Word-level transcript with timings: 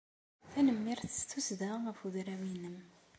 Tanemmirt 0.51 1.05
s 1.17 1.21
tussda 1.29 1.69
ɣef 1.85 1.99
udraw-nnem. 2.07 2.77